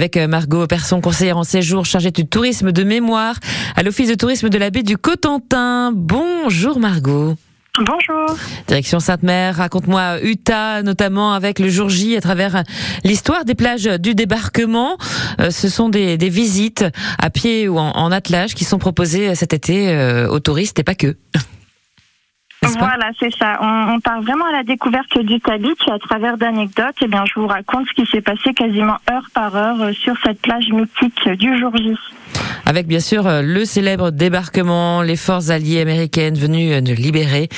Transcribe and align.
avec 0.00 0.16
Margot 0.16 0.66
Persson, 0.66 1.02
conseillère 1.02 1.36
en 1.36 1.44
séjour 1.44 1.84
chargée 1.84 2.10
du 2.10 2.26
tourisme 2.26 2.72
de 2.72 2.84
mémoire 2.84 3.34
à 3.76 3.82
l'Office 3.82 4.08
de 4.08 4.14
tourisme 4.14 4.48
de 4.48 4.56
la 4.56 4.70
baie 4.70 4.82
du 4.82 4.96
Cotentin. 4.96 5.92
Bonjour 5.94 6.80
Margot. 6.80 7.34
Bonjour. 7.76 8.34
Direction 8.66 8.98
Sainte-Mère, 8.98 9.56
raconte-moi 9.56 10.22
Utah, 10.22 10.82
notamment 10.82 11.34
avec 11.34 11.58
le 11.58 11.68
jour 11.68 11.90
J, 11.90 12.16
à 12.16 12.22
travers 12.22 12.62
l'histoire 13.04 13.44
des 13.44 13.54
plages 13.54 13.84
du 13.84 14.14
débarquement. 14.14 14.96
Euh, 15.38 15.50
ce 15.50 15.68
sont 15.68 15.90
des, 15.90 16.16
visites 16.16 16.86
à 17.18 17.28
pied 17.28 17.68
ou 17.68 17.78
en, 17.78 18.10
attelage 18.10 18.54
qui 18.54 18.64
sont 18.64 18.78
proposées 18.78 19.34
cet 19.34 19.52
été 19.52 19.90
euh, 19.90 20.28
aux 20.28 20.40
touristes 20.40 20.78
et 20.78 20.82
pas 20.82 20.94
que. 20.94 21.14
Voilà, 22.62 23.10
c'est 23.18 23.34
ça. 23.36 23.58
On, 23.62 24.00
part 24.00 24.20
vraiment 24.22 24.44
à 24.44 24.52
la 24.52 24.62
découverte 24.62 25.18
du 25.18 25.38
Beach 25.38 25.88
à 25.90 25.98
travers 25.98 26.36
d'anecdotes. 26.36 26.94
Eh 27.02 27.08
bien, 27.08 27.24
je 27.26 27.40
vous 27.40 27.46
raconte 27.46 27.86
ce 27.88 28.02
qui 28.02 28.10
s'est 28.10 28.20
passé 28.20 28.52
quasiment 28.54 28.96
heure 29.10 29.26
par 29.34 29.56
heure 29.56 29.80
euh, 29.80 29.92
sur 29.92 30.14
cette 30.24 30.40
plage 30.40 30.68
mythique 30.70 31.28
du 31.38 31.58
jour 31.58 31.74
J. 31.76 31.94
Avec 32.66 32.86
bien 32.86 33.00
sûr 33.00 33.26
euh, 33.26 33.40
le 33.42 33.64
célèbre 33.64 34.10
débarquement, 34.10 35.00
les 35.02 35.16
forces 35.16 35.48
alliées 35.48 35.80
américaines 35.80 36.36
venues 36.36 36.72
euh, 36.72 36.80
nous 36.80 36.94
libérer, 36.94 37.48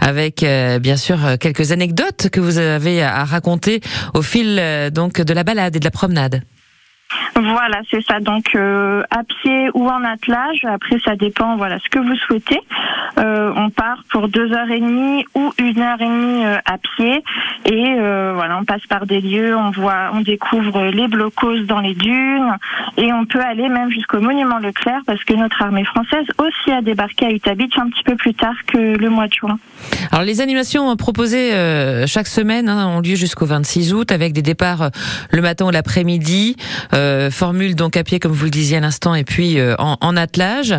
avec 0.00 0.44
bien 0.80 0.96
sûr 0.96 1.18
quelques 1.40 1.72
anecdotes 1.72 2.28
que 2.30 2.40
vous 2.40 2.58
avez 2.58 3.02
à 3.02 3.24
raconter 3.24 3.80
au 4.14 4.22
fil 4.22 4.60
donc 4.92 5.20
de 5.20 5.32
la 5.32 5.44
balade 5.44 5.76
et 5.76 5.78
de 5.78 5.84
la 5.84 5.90
promenade. 5.90 6.42
Voilà, 7.34 7.80
c'est 7.90 8.02
ça. 8.04 8.20
Donc 8.20 8.54
euh, 8.54 9.02
à 9.10 9.22
pied 9.24 9.70
ou 9.74 9.88
en 9.88 10.04
attelage. 10.04 10.64
Après, 10.64 10.96
ça 11.04 11.16
dépend. 11.16 11.56
Voilà, 11.56 11.78
ce 11.78 11.88
que 11.88 11.98
vous 11.98 12.16
souhaitez. 12.16 12.60
Euh, 13.18 13.52
on 13.56 13.70
part 13.70 14.04
pour 14.10 14.28
deux 14.28 14.52
heures 14.52 14.70
et 14.70 14.80
demie 14.80 15.24
ou 15.34 15.52
une 15.58 15.80
heure 15.80 16.00
et 16.00 16.06
demie 16.06 16.44
euh, 16.44 16.58
à 16.64 16.78
pied. 16.78 17.22
Et 17.66 17.94
voilà, 18.34 18.58
on 18.58 18.64
passe 18.64 18.84
par 18.88 19.06
des 19.06 19.20
lieux. 19.20 19.56
On 19.56 19.70
voit, 19.70 20.10
on 20.12 20.20
découvre 20.20 20.84
les 20.86 21.08
blocos 21.08 21.60
dans 21.60 21.80
les 21.80 21.94
dunes. 21.94 22.56
Et 22.96 23.12
on 23.12 23.24
peut 23.24 23.40
aller 23.40 23.68
même 23.68 23.90
jusqu'au 23.90 24.20
monument 24.20 24.58
Leclerc 24.58 25.00
parce 25.06 25.22
que 25.24 25.34
notre 25.34 25.62
armée 25.62 25.84
française 25.84 26.26
aussi 26.38 26.72
a 26.72 26.82
débarqué 26.82 27.26
à 27.26 27.30
Utah 27.30 27.52
un 27.52 27.88
petit 27.88 28.02
peu 28.04 28.16
plus 28.16 28.34
tard 28.34 28.54
que 28.66 28.78
le 28.78 29.08
mois 29.08 29.28
de 29.28 29.32
juin. 29.32 29.58
Alors 30.10 30.24
les 30.24 30.40
animations 30.40 30.94
proposées 30.96 31.50
chaque 32.06 32.26
semaine 32.26 32.68
hein, 32.68 32.88
ont 32.88 33.00
lieu 33.00 33.14
jusqu'au 33.14 33.46
26 33.46 33.94
août 33.94 34.12
avec 34.12 34.32
des 34.32 34.42
départs 34.42 34.90
le 35.30 35.42
matin 35.42 35.66
ou 35.66 35.70
l'après-midi. 35.70 36.56
Euh, 37.02 37.30
formule 37.30 37.74
donc 37.74 37.96
à 37.96 38.04
pied 38.04 38.20
comme 38.20 38.32
vous 38.32 38.44
le 38.44 38.50
disiez 38.50 38.76
à 38.76 38.80
l'instant 38.80 39.14
et 39.14 39.24
puis 39.24 39.58
euh, 39.58 39.74
en, 39.78 40.16
attelage. 40.16 40.72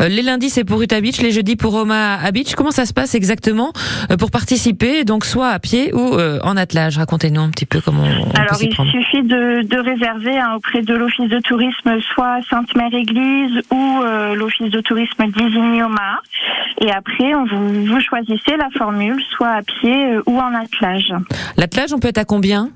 Euh, 0.00 0.08
les 0.08 0.22
lundis 0.22 0.50
c'est 0.50 0.64
pour 0.64 0.82
Utah 0.82 1.00
Beach, 1.00 1.20
les 1.22 1.30
jeudis 1.30 1.56
pour 1.56 1.72
Roma 1.72 2.16
à 2.16 2.30
Beach. 2.32 2.54
Comment 2.54 2.70
ça 2.70 2.84
se 2.84 2.92
passe 2.92 3.14
exactement 3.14 3.72
pour 4.18 4.30
participer 4.30 5.04
donc 5.04 5.24
soit 5.24 5.48
à 5.48 5.58
pied 5.58 5.94
ou 5.94 6.18
en 6.42 6.56
attelage? 6.56 6.98
Racontez-nous 6.98 7.40
un 7.40 7.50
petit 7.50 7.66
peu 7.66 7.80
comment 7.80 8.02
on, 8.02 8.30
Alors 8.32 8.58
il 8.60 8.74
suffit 8.74 9.22
de, 9.22 9.80
réserver 9.80 10.38
hein, 10.38 10.54
auprès 10.56 10.82
de 10.82 10.94
l'office 10.94 11.28
de 11.28 11.38
tourisme 11.38 11.98
soit 12.12 12.40
Sainte-Mère-Église 12.50 13.62
ou 13.70 14.02
l'office 14.34 14.70
de 14.70 14.80
tourisme 14.80 15.26
d'Isigny-Omaha. 15.26 16.20
Et 16.82 16.90
après, 16.90 17.32
vous, 17.50 17.84
vous 17.86 18.00
choisissez 18.00 18.56
la 18.58 18.68
formule, 18.76 19.22
soit 19.36 19.48
à 19.48 19.62
pied 19.62 20.18
ou 20.26 20.38
en 20.38 20.54
attelage. 20.54 21.12
L'attelage, 21.56 21.92
on 21.92 21.98
peut 21.98 22.08
être 22.08 22.18
à 22.18 22.24
combien? 22.24 22.70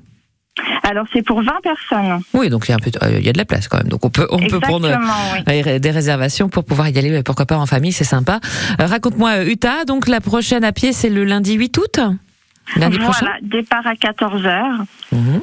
Alors 0.84 1.06
c'est 1.12 1.22
pour 1.22 1.42
20 1.42 1.52
personnes. 1.62 2.20
Oui, 2.32 2.48
donc 2.48 2.66
il 2.66 2.70
y 2.70 2.72
a 2.72 2.76
un 2.76 2.78
peu, 2.78 2.90
euh, 3.02 3.18
il 3.18 3.24
y 3.24 3.28
a 3.28 3.32
de 3.32 3.38
la 3.38 3.44
place 3.44 3.68
quand 3.68 3.78
même. 3.78 3.88
Donc 3.88 4.04
on 4.04 4.10
peut, 4.10 4.26
on 4.30 4.38
peut 4.38 4.60
prendre 4.60 4.88
euh, 4.88 5.78
des 5.78 5.90
réservations 5.90 6.48
pour 6.48 6.64
pouvoir 6.64 6.88
y 6.88 6.98
aller. 6.98 7.22
Pourquoi 7.22 7.46
pas 7.46 7.56
en 7.56 7.66
famille, 7.66 7.92
c'est 7.92 8.04
sympa. 8.04 8.38
Euh, 8.80 8.86
raconte-moi 8.86 9.44
Utah. 9.44 9.84
Donc 9.84 10.06
la 10.08 10.20
prochaine 10.20 10.62
à 10.62 10.72
pied, 10.72 10.92
c'est 10.92 11.10
le 11.10 11.24
lundi 11.24 11.54
8 11.54 11.78
août? 11.78 12.00
Lundi 12.76 12.98
voilà, 12.98 13.36
départ 13.42 13.86
à 13.86 13.94
14 13.94 14.42
h 14.42 14.84
mhm. 15.12 15.42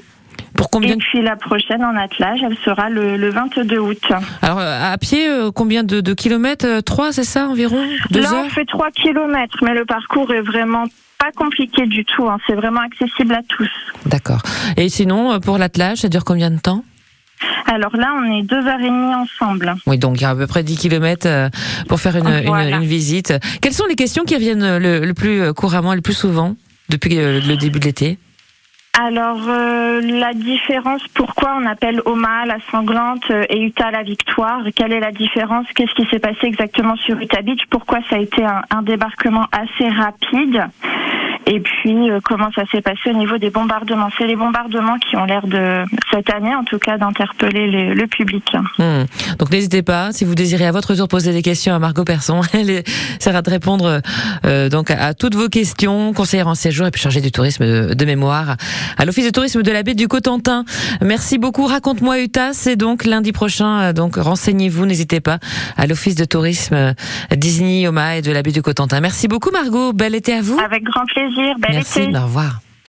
Pour 0.56 0.70
combien 0.70 0.96
Et 0.96 0.98
puis 0.98 1.22
la 1.22 1.36
prochaine 1.36 1.84
en 1.84 1.96
attelage, 1.96 2.40
elle 2.44 2.58
sera 2.58 2.90
le, 2.90 3.30
22 3.30 3.78
août. 3.78 4.12
Alors 4.42 4.60
à 4.60 4.98
pied, 4.98 5.28
combien 5.56 5.84
de, 5.84 6.14
kilomètres 6.14 6.82
3, 6.82 7.14
c'est 7.14 7.24
ça 7.24 7.48
environ? 7.48 7.84
Là, 8.12 8.44
on 8.46 8.50
fait 8.50 8.66
3 8.66 8.92
kilomètres, 8.92 9.58
mais 9.62 9.74
le 9.74 9.86
parcours 9.86 10.34
est 10.34 10.42
vraiment 10.42 10.86
pas 11.22 11.32
compliqué 11.36 11.86
du 11.86 12.04
tout. 12.04 12.28
Hein. 12.28 12.38
C'est 12.48 12.56
vraiment 12.56 12.82
accessible 12.82 13.36
à 13.36 13.42
tous. 13.48 13.70
D'accord. 14.08 14.42
Et 14.76 14.90
sinon, 14.90 15.34
euh, 15.34 15.40
pour 15.40 15.60
l'attelage, 15.60 16.00
ça 16.00 16.10
dure 16.10 16.26
combien 16.26 16.50
de 16.50 16.60
temps? 16.60 16.84
Alors 17.68 17.96
là, 17.96 18.14
on 18.18 18.40
est 18.40 18.42
deux 18.42 18.66
heures 18.68 18.80
et 18.80 18.90
demie 18.90 19.14
ensemble. 19.14 19.76
Oui, 19.86 19.98
donc 19.98 20.20
il 20.20 20.24
y 20.24 20.26
a 20.26 20.32
à 20.32 20.36
peu 20.36 20.48
près 20.48 20.64
10 20.64 20.78
kilomètres 20.78 21.28
euh, 21.28 21.50
pour 21.88 22.00
faire 22.00 22.16
une, 22.16 22.28
une, 22.28 22.84
visite. 22.84 23.34
Quelles 23.62 23.74
sont 23.74 23.86
les 23.88 23.96
questions 23.96 24.24
qui 24.24 24.36
reviennent 24.36 24.78
le, 24.78 25.12
plus 25.14 25.42
euh, 25.42 25.54
couramment, 25.54 25.94
le 25.94 26.02
plus 26.02 26.14
souvent 26.14 26.56
depuis 26.90 27.16
le 27.16 27.56
début 27.56 27.80
de 27.80 27.86
l'été? 27.86 28.18
Alors 29.00 29.40
la 29.48 30.34
différence, 30.34 31.02
pourquoi 31.14 31.56
on 31.58 31.66
appelle 31.66 32.02
Oma 32.06 32.46
la 32.46 32.58
sanglante 32.70 33.32
et 33.50 33.62
Utah 33.62 33.90
la 33.90 34.04
victoire? 34.04 34.64
Quelle 34.76 34.92
est 34.92 35.00
la 35.00 35.14
différence? 35.14 35.66
Qu'est-ce 35.74 35.94
qui 35.94 36.06
s'est 36.10 36.20
passé 36.20 36.48
exactement 36.48 36.98
sur 36.98 37.18
Utah 37.18 37.42
Beach? 37.42 37.62
Pourquoi 37.70 38.00
ça 38.10 38.18
a 38.18 38.20
été 38.20 38.44
un 38.44 38.82
débarquement 38.82 39.48
assez 39.54 39.88
rapide? 39.88 40.68
Et 41.54 41.60
puis, 41.60 42.10
euh, 42.10 42.22
comment 42.24 42.50
ça 42.56 42.64
s'est 42.72 42.80
passé 42.80 43.10
au 43.10 43.14
niveau 43.14 43.38
des 43.38 43.50
bombardements? 43.50 44.08
C'est 44.18 44.26
les 44.26 44.38
bombardements 44.38 44.98
qui 45.00 45.18
ont 45.18 45.26
l'air 45.26 45.46
de, 45.46 45.84
cette 46.10 46.30
année 46.30 46.56
en 46.56 46.64
tout 46.64 46.80
cas, 46.80 46.98
d'interpeller 46.98 47.94
le 47.94 48.08
public. 48.08 48.46
Hmm. 48.78 49.04
Donc 49.38 49.52
n'hésitez 49.52 49.82
pas, 49.82 50.14
si 50.14 50.24
vous 50.24 50.34
désirez 50.34 50.66
à 50.66 50.72
votre 50.72 50.96
tour 50.96 51.10
poser 51.10 51.34
des 51.34 51.42
questions 51.42 51.74
à 51.74 51.80
Margot 51.80 52.06
Persson, 52.06 52.40
elle 52.54 52.84
essaiera 53.20 53.42
de 53.42 53.50
répondre 53.50 54.00
euh, 54.46 54.70
donc 54.70 54.92
à, 54.92 55.14
toutes 55.14 55.36
vos 55.36 55.50
questions, 55.50 56.14
conseillère 56.14 56.48
en 56.48 56.56
séjour 56.56 56.88
et 56.88 56.92
puis 56.92 57.02
chargée 57.02 57.20
du 57.20 57.34
tourisme 57.34 57.66
de, 57.94 58.06
mémoire 58.06 58.56
à 58.98 59.04
l'Office 59.04 59.26
de 59.26 59.32
tourisme 59.32 59.62
de 59.62 59.72
la 59.72 59.84
baie 59.84 59.94
du 59.94 60.08
Cotentin. 60.08 60.64
Merci 61.02 61.38
beaucoup. 61.38 61.66
Raconte-moi 61.66 62.22
Utah, 62.22 62.54
c'est 62.54 62.78
donc 62.78 63.04
lundi 63.04 63.34
prochain, 63.34 63.82
euh, 63.82 63.94
donc 63.94 64.16
renseignez-vous, 64.16 64.86
n'hésitez 64.86 65.20
pas, 65.20 65.40
à 65.76 65.86
l'Office 65.86 66.16
de 66.16 66.24
tourisme 66.24 66.96
Disney, 67.36 67.90
Oma 67.90 68.16
et 68.16 68.22
de 68.22 68.32
la 68.32 68.42
baie 68.42 68.54
du 68.54 68.62
Cotentin. 68.62 69.02
Merci 69.02 69.28
beaucoup 69.28 69.52
Margot, 69.52 69.92
bel 69.92 70.16
été 70.16 70.34
à 70.34 70.42
vous. 70.42 70.58
Avec 70.64 70.84
grand 70.86 71.06
plaisir. 71.08 71.41
Merci, 71.70 72.00
au 72.16 72.24
revoir. 72.24 72.62